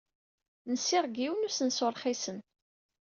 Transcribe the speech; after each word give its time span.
Nsiɣ 0.73 1.03
deg 1.07 1.15
yiwen 1.21 1.41
n 1.43 1.47
usensu 1.47 1.87
rxisen. 1.95 2.37